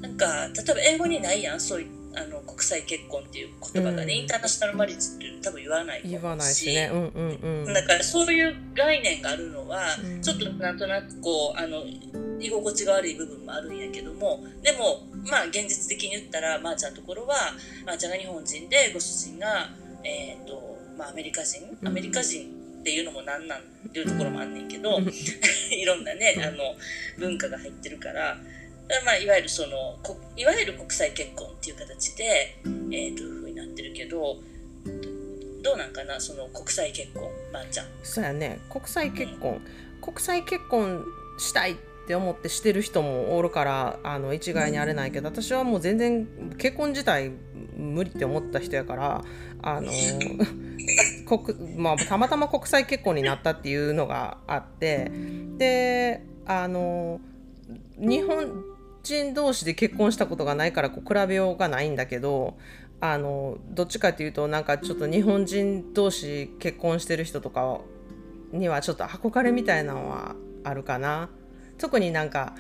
[0.01, 1.61] なんか例えば英語にないやん？
[1.61, 6.91] そういうあの国際結婚っていう言葉がね、うん、インターナショナルマリッジって多分言わない言わないし、ね。
[6.93, 11.83] うんうんうん、だからそういう概念があるのは、うん、ちょっとなんとなくこうあの
[12.39, 17.35] 居心地が悪い部分もあるんやけどもでもまあ現実的に言ったらまー、あ、ちゃんのところは
[17.85, 19.71] まー、あ、ちゃんが日本人でご主人が、
[20.05, 21.63] えーとまあ、アメリカ人？
[21.85, 25.01] アメリカ人っていうのもなんなんっていうところもあんねんけど
[25.73, 26.77] いろんなねあの
[27.17, 28.39] 文化が入ってるから。
[29.07, 29.99] まあ、いわゆるその
[30.37, 34.37] いわゆる国際結婚っていう形で、えー、というふうになってるけど
[35.63, 37.87] どうなんかなその国際結婚まー、あ、ちゃん。
[38.03, 38.61] そうやね。
[38.69, 41.03] 国際結婚、うん、国際結婚
[41.39, 46.27] したいっって思ってしてる人もおるからあの一概にあれないけど私はもう全然
[46.59, 47.33] 結婚自体
[47.79, 49.25] 無理って思った人やから
[49.63, 49.91] あの
[51.27, 55.11] 国、まあ、たまたま国際結婚になったっていうのがあって
[55.57, 57.21] であの
[57.97, 58.65] 日本
[59.03, 62.59] 人同士で結婚したことがないからこう比べようがないんだけど
[63.01, 67.81] あのどっちかっていうとなんかちょっと日本人同士結婚してる人とか
[68.53, 71.31] にはちょっと憧れみたいなのはあるかな。
[71.79, 72.55] 特になんか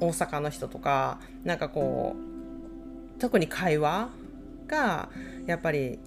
[0.00, 4.10] 大阪の人とかなんかこう特に会話
[4.66, 5.08] が
[5.46, 5.98] やっぱり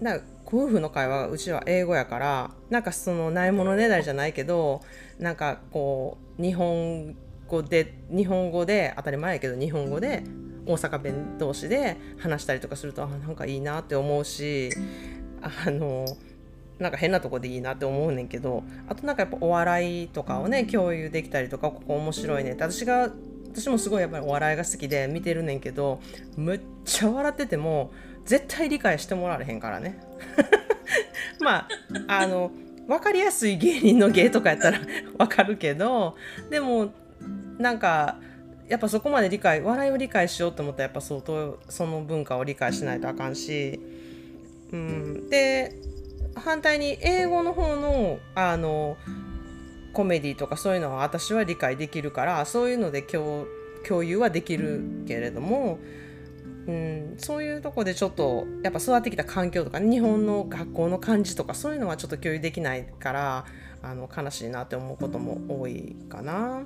[0.00, 4.82] なんか夫婦の会話うちは英語やからなんかそのないものねだりじゃないけど
[5.18, 7.16] なんかこう日本
[7.48, 10.22] 語で日本語で当たり前やけど日本語で
[10.66, 14.70] 大阪弁同士で話したりとかするとあなんかいいなって思うし
[15.42, 16.06] あの
[16.78, 23.10] なんか変なとこでいいなって思うねんけどあとなんかやっぱお笑いとかをね共有できたりとかここ面白いねって私が
[23.52, 26.00] 私もすごいやっぱりお笑いが好きで見てるねんけど
[26.36, 27.92] むっちゃ笑ってても
[28.24, 30.00] 絶対理解してもらわれへんからね。
[31.40, 31.68] まあ
[32.08, 32.50] あの
[32.88, 34.80] 分かりやすい芸人の芸とかやったら
[35.16, 36.16] 分かるけど
[36.50, 36.92] でも
[37.58, 38.18] なんか
[38.68, 43.80] やっぱそこまで理解笑いを理解しようと思ったらやっぱ相当その文化を理解しないとあかんし、
[44.72, 45.74] うん、で
[46.36, 48.96] 反対に英語の方のあの
[49.92, 53.46] コメディとかそういうのは私は理解できるからそういうので共
[53.86, 55.78] 共有はできるけれども、
[56.66, 63.44] うん、そういうとこでちょっとやっぱ育ってきた環境とか日本の学校の感じとかそういうのはちょっと共有できないから
[63.82, 66.62] あの悲しいなって思うことも多いかな。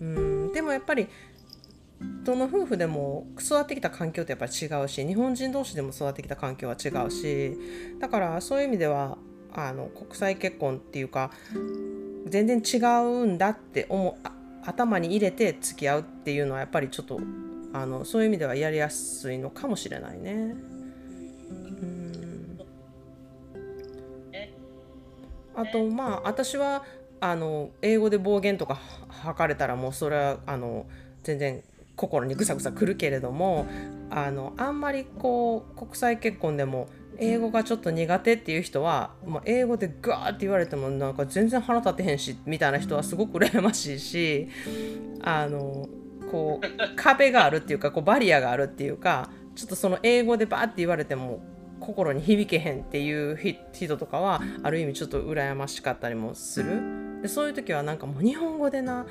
[0.00, 1.08] うんでもやっぱり
[2.24, 7.56] どの夫婦でも育ってきた環境ってやっぱり違うし日本人同士でも育ってきた環境は違うし
[7.98, 9.18] だからそういう意味では
[9.52, 11.30] あの国際結婚っていうか
[12.26, 14.16] 全然違うんだって思
[14.64, 17.20] 頭に入れて付き合うっていうのはやっぱりちょっと
[17.72, 20.32] あのそういう意味ではやりやすいのかもしれないね。
[20.32, 22.00] うん
[25.54, 26.84] あとまあ私は
[27.20, 30.86] あの英語で暴言とか吐かれたらもうそれはあの
[31.22, 31.62] 全然
[32.00, 33.66] 心にぐさぐさくるけれども
[34.08, 44.48] あのあんまりこう国際結婚でも英語がちょっと苦手っていう人は、まあ、英語でガーって言われてもなんか全然腹立てへんしみたいな人はすごく羨ましいし
[45.22, 45.86] あの
[46.30, 51.42] こう壁があるっていうかこうバリアがあるっていうかちょっとその英語でバーって言われても
[51.80, 57.20] 心に響けへんっていう人とかはある意味ちょっと羨ましかったりもする。
[57.22, 59.06] でそういう時はなんかもう日本語でな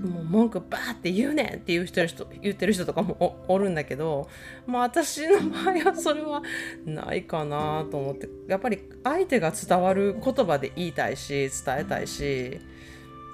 [0.00, 2.00] もう文句バーって言うねんって言う人
[2.40, 4.28] 言ってる人とかもおるんだけど、
[4.66, 6.42] まあ、私の場合はそれは
[6.84, 12.58] ないかなと思ってやっぱり相手が伝わる言葉で言いたいし伝えたいし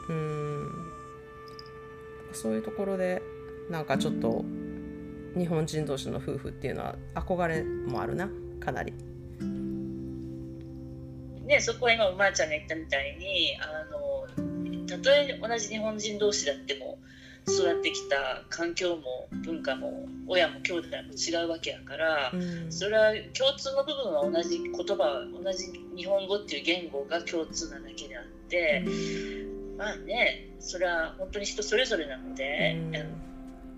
[0.09, 0.89] うん
[2.33, 3.23] そういうところで
[3.71, 4.45] なんかちょっと
[5.37, 8.29] 日本人同士の夫婦っていうのは憧れもあるな
[8.61, 8.93] かなり。
[11.49, 14.08] ね、そこは今おばあちゃんが言ったみたいにあの
[14.89, 16.99] たとえ同じ日本人同士だっても
[17.49, 28.91] 育ってきた環境も文化も親も兄弟も違うわけやから、うん、それは共通の部分は同じ言葉同じ日本語っていう言語が共通なだけであって、う
[29.75, 32.77] ん、まあねそれは本当に人それぞれなので。
[32.77, 32.93] うん、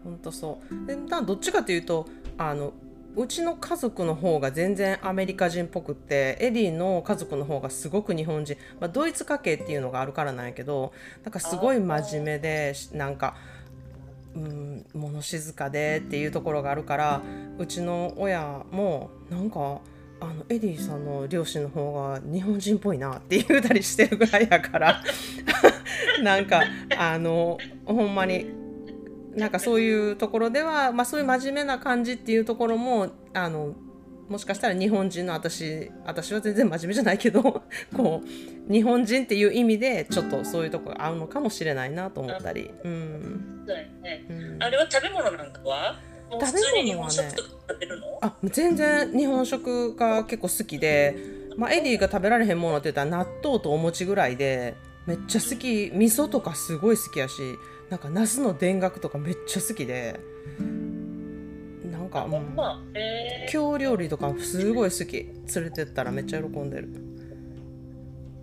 [0.05, 0.87] 本当そう。
[0.87, 2.07] でどっちかというと
[2.39, 2.73] あの
[3.17, 10.93] うちの家族の方が全然アメリカ人っぽくってエディの家族の方がすごく日本人、まあ、ドイツ家系っていうのがあるからなんやけど
[11.25, 13.35] なんかすごい真面目でなんか、
[14.35, 17.23] うん、物静かでっていうところがあるから
[17.59, 19.81] うちの親もなんか
[20.21, 25.03] あのエディさんの両親の方が日本人っぽいなって言うたりしてるぐらいやから
[26.23, 26.63] なんか
[26.97, 28.60] あのほんまに
[29.41, 33.75] なんかそういうところでは、まあ、そういう真面目な感じっていうところもあの
[34.29, 37.43] もしかしたら日本人の私私は全然真面目じゃないけど
[37.97, 38.23] こ
[38.69, 43.65] う日本人っていう意味でちょっとそういうとこが合うのかもしれないなと思ったり、うん。
[43.67, 44.27] そうだよね。
[44.29, 45.99] うんあれは食べ物なんかは？
[46.31, 46.53] 食
[47.81, 48.19] べるの？
[48.21, 51.17] あ全然日本食が結構好きで、
[51.57, 54.77] まあ、エディが食べられへんものって言ったら納豆とお餅ぐらいで
[55.07, 55.91] めっちゃ好き。
[55.93, 57.33] 味噌とかすごい好きやし
[57.91, 60.21] なんか茄子の田楽とかめっちゃ好きで
[61.85, 62.65] なんか、うんま。
[62.65, 63.53] あ、えー。
[63.53, 65.17] 京料理とかすごい好き。
[65.55, 66.89] 連れてったらめっちゃ喜んでる。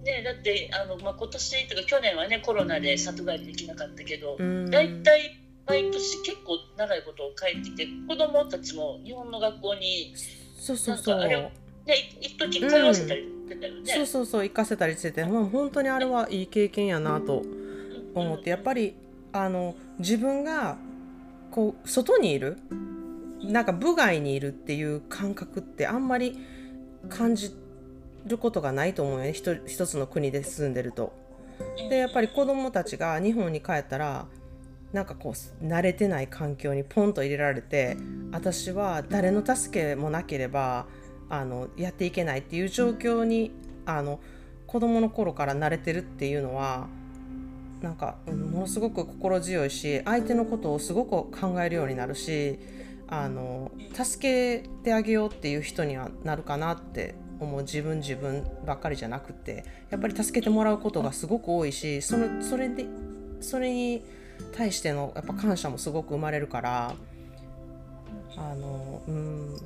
[0.04, 4.70] ね、だってあの、まあ、今年とか去年はねコロナで里帰りできなかったけどうん。
[4.70, 10.14] 大体毎年結構長いことを帰ってきて子供たちも日本の学校に、
[10.58, 11.20] そうそうそう。
[11.20, 11.52] ね、
[12.22, 13.94] い一時通わせたりしてたよね。
[13.94, 17.44] そうそうそう行かせたりしてて、まあ、本当にあれはいい経験やなと
[18.14, 18.96] 思ってやっぱり
[19.34, 20.78] あの自分が
[21.52, 22.58] こう外にいる
[23.42, 26.38] なんか部外にいるっていう感覚ってあんまり
[27.10, 27.56] 感じ
[28.26, 31.14] ることがないと思うよね一一つの国で住んでると。
[31.90, 34.28] でやっぱり子供たちが日本に帰ったら
[34.94, 37.98] なんかこう慣れてない環境にポンと入れられて
[38.32, 40.86] 私は誰の助けもなければ
[41.30, 43.52] あのやっていけないっていう状況に
[43.86, 44.20] あの
[44.66, 46.88] 子供の頃から慣れてるっていうのは
[47.82, 52.60] なんか、ものすごく心強いし相手のことをすごく考えるようになるし
[53.08, 59.64] あの助けてあげようっていう人にはなるかなって思う自分自分ばっかりじゃなくて。
[59.90, 62.86] やっぱり助けてもらうことがすごく多いしそのそれで
[63.40, 64.04] それに
[64.56, 66.94] 対してのやっぱ感謝もすごく生まれるから
[68.36, 69.58] あのうん。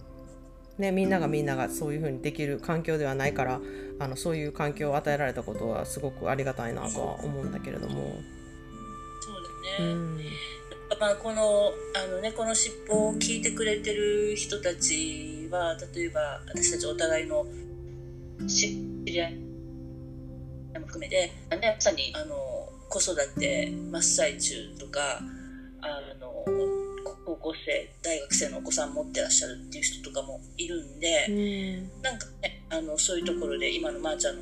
[0.82, 3.61] ね、みんながみんながそういうふうにできる環境ではないから
[3.99, 8.19] あのそういう環境を与えられたことはすごくありがたいなとは思うんだけれども。
[9.21, 9.36] そう
[9.77, 10.17] だね、うん
[10.99, 17.45] まあ、このあの、ね、この尻尾を聞いてくれてる人たちは例えば私たちお互いの
[18.47, 18.75] 知
[19.05, 22.36] り合いも含めて、ね、まさにあの
[22.89, 25.21] 子育て真っ最中とか
[25.82, 26.20] あの
[27.32, 32.01] 高校生大学生のお子さん持ってらっしゃるっていう人とかもいるんで、うん。
[32.01, 34.41] なんかねあのそういうところで今のまーちゃん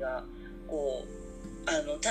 [0.00, 0.24] が
[0.66, 2.10] こうあのた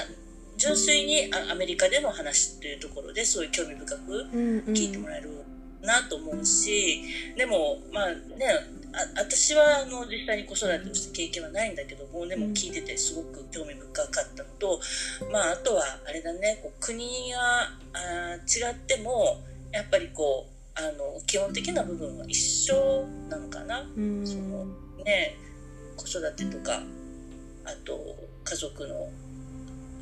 [0.57, 4.73] 純粋にあアメリカでの話っていうところでそういう興味深くうん。
[4.73, 5.31] 聞いてもらえる
[5.81, 7.03] なと思うし、
[7.37, 8.15] でもまあね
[8.93, 14.79] あ私はあの実際に子育てをした経験はないんだけどもでも聞いててすごく興味深かったのと、
[15.31, 17.39] まああとはあれだねこう国が
[17.93, 19.43] あー違っても
[19.75, 23.81] やっぱりこうあの基本的な部分は一緒なのかな。
[23.95, 24.25] うん。
[24.25, 24.65] その
[25.03, 25.35] ね
[25.97, 26.81] 子育てとか
[27.65, 27.99] あと
[28.45, 29.09] 家族の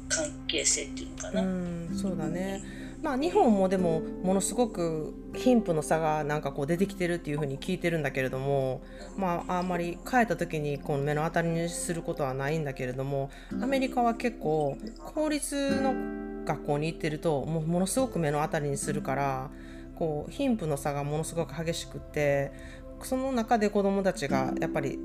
[0.10, 2.62] 関係性っていうのかな、うんそうだね。
[3.02, 8.82] まあ日本もでもものすごく貧富の差がなんかこう出てきてるっていうふうに聞いてるんだけれども
[9.18, 13.30] まああんまり帰った時にこの目の当たりにすることはないんだけれども
[13.62, 14.78] アメリカは結構
[15.14, 15.94] 公立の
[16.46, 19.50] 学校に行ってるともうものすごく目の当たりにするから
[19.96, 22.52] こう貧富の差がものすごく激しくって
[23.04, 25.00] その中で子どもたちがやっぱり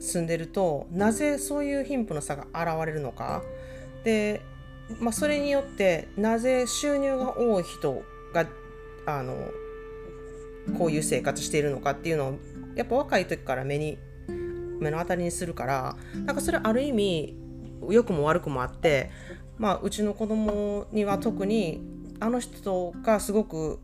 [0.00, 3.42] 住んでるとなぜそういう貧富の差が現れるのか。
[4.04, 4.42] で、
[4.98, 8.02] まあ、それによってなぜ収入が多い人
[8.34, 8.46] が
[9.06, 9.36] あの
[10.76, 12.38] こういう生活しているのかっていうのを
[12.74, 13.98] やっぱ若い時から目に
[14.80, 17.36] 目の当たりにするからなんかそれある意味
[17.88, 19.10] 良くも悪くもあって、
[19.58, 21.80] まあ、うちの子供には特に
[22.20, 23.80] あの人がすごく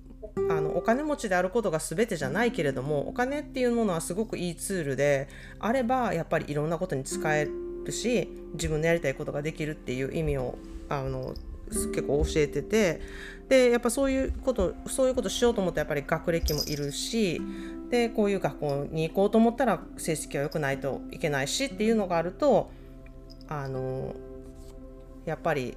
[0.51, 7.49] あのお金持ちであることが全てじゃないけれどもお金っていうものはすごくいいツールであればやっぱりいろんなことに使え
[7.85, 10.59] るし自分のやりたいことができるっていう意味を
[10.89, 11.35] あの
[11.69, 13.01] 結構教えてて
[13.49, 17.41] でやっぱそういうことそういうことしようと思ったらやっぱり学歴もいるし
[17.91, 22.71] でこういう学校に行こうと思ったら成績は良くないといけないしっていうのがあると
[23.49, 24.15] あの
[25.29, 25.77] やっぱり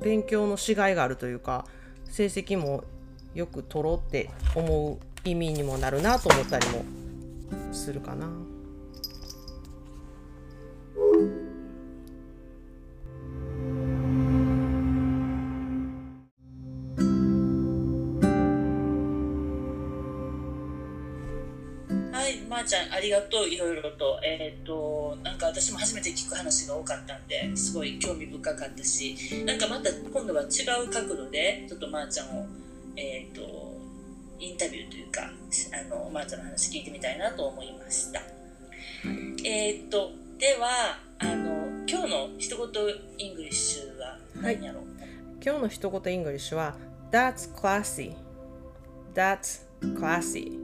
[0.00, 1.66] 勉強のしがいがあるというか
[2.04, 2.84] 成績も
[3.34, 4.98] よく取ろうって思う
[5.28, 6.84] 意味にもなるなと思ったりも
[7.72, 8.28] するかな。
[22.62, 24.18] ー、ちゃんありがとういろいろと。
[24.22, 30.46] えっ、となんか私も初めて聞く話が多かったんですごい興味深かったしなんかまた今度は違
[30.84, 32.46] う角度でちょっとまーちゃんを
[32.96, 33.40] えっと
[34.38, 38.22] インタビューというかあのまーちゃんの話聞いてみたいなと思いました。
[39.44, 42.84] えっとではあの今日の一言
[43.18, 44.84] イングリッシュは何やろう、
[45.44, 46.76] 今日の一言イングリッシュは
[47.10, 48.14] That's classy.
[49.14, 49.66] That's
[49.98, 50.61] classy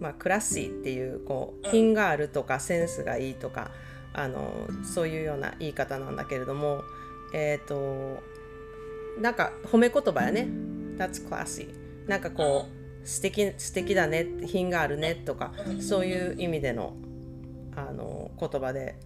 [0.00, 3.70] まあ、 classy っていうこう品があるとかセンスがいいとか
[4.12, 6.82] あのそういうような言い方なんだけれども
[7.32, 8.22] えっ、と
[9.20, 10.48] なんか褒め言葉やね。
[10.96, 11.68] That's classy
[12.08, 16.94] なんかこう素敵素敵だね品があるねとかそういう意味での
[17.76, 18.96] あの言葉で、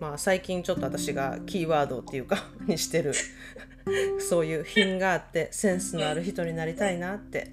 [0.00, 3.12] まあ、最近ちょっと私がキーワードっていうか にしてる。
[4.18, 7.50] そういう品があってセンスのある人になりたいなって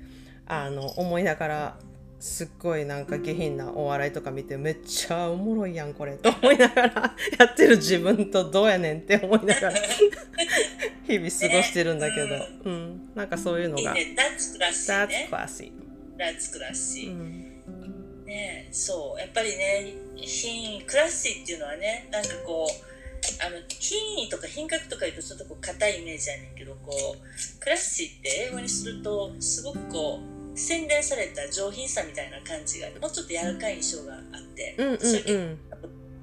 [0.48, 1.80] あの思いながら
[2.22, 9.74] すっごいなんか下品なお笑いとか見てめっちゃおもろいやんこれと思いながらやってる自分とどうやねんって思いながら
[11.08, 12.28] 日々過ごしてるんだけど、
[12.66, 13.98] うん、なんかそういうのが。
[13.98, 14.16] いいね。
[14.16, 15.72] That's classy That's ね classy、
[16.16, 18.26] That's classy、うん。
[18.26, 19.20] ねそう。
[19.20, 35.60] やっぱりね品位クラッシーっていうのはねなんかこうあの品位とか品格とか言うとちょっとこう硬いイメージやねんけどこうクラッシーって英語にするとすごくこう洗練された上品さみたいな感じがもうちょっと柔らかい印象があって、うんうんうん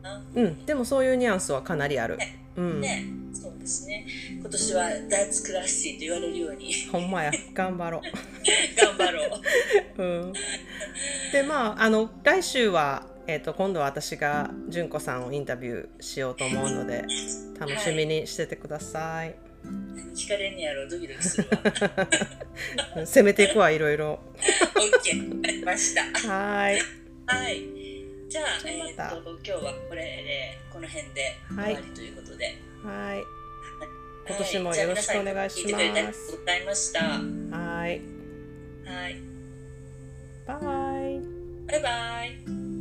[0.03, 2.19] なうん、でもそういうニュアンスはかなりある。
[2.57, 8.03] うん、ねそうですね今年は「That's classy」と言われるようにほんまや、頑張ろ
[8.77, 9.41] 頑張ろう。
[9.99, 10.03] う。
[10.03, 10.33] うん、
[11.33, 17.05] で、まあ、あの、来週は、えっ、と、今度は私が純子さんをインタビューしようと思うので。
[17.59, 19.35] 楽しみにしててください。
[19.35, 19.48] 何
[20.15, 20.57] 聞かれん。
[20.57, 23.07] ねやろドキドキするわ。
[23.07, 24.19] 攻めていくわ、いろいろ。
[24.75, 26.03] OK わかりました。
[26.29, 26.81] はい。
[27.27, 27.63] はい。
[28.29, 32.47] じゃあ、えーっと今日はこれでこの辺で終わりということで、
[32.85, 33.23] はい。
[34.29, 36.05] 今はい年もよろしくお願いしますじゃあ皆さん。
[36.05, 37.05] 聞いありがとうございました。
[37.05, 38.01] はい。
[38.85, 39.23] はい。
[40.47, 41.39] バイ。
[41.67, 42.78] バイバイ。